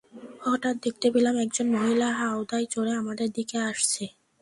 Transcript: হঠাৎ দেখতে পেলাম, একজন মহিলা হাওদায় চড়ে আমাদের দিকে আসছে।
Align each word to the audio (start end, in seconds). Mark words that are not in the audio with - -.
হঠাৎ 0.45 0.75
দেখতে 0.85 1.07
পেলাম, 1.13 1.35
একজন 1.37 1.67
মহিলা 1.75 2.07
হাওদায় 2.19 2.65
চড়ে 2.73 2.91
আমাদের 3.01 3.27
দিকে 3.37 3.57
আসছে। 3.69 4.03